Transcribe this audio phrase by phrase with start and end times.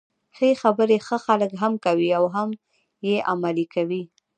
[0.35, 2.49] ښې خبري ښه خلک هم کوي او هم
[3.07, 4.03] يې عملي کوي.